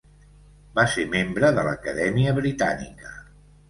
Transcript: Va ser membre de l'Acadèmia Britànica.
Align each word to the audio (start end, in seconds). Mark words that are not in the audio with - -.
Va 0.79 0.85
ser 0.95 1.05
membre 1.13 1.53
de 1.59 1.69
l'Acadèmia 1.69 2.37
Britànica. 2.43 3.19